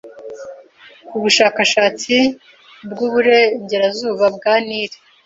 [1.09, 2.15] kubushakashatsi
[2.91, 4.97] bwiburengerazuba bwa Nili.